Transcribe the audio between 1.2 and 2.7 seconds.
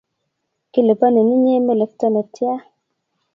inye melekto netia?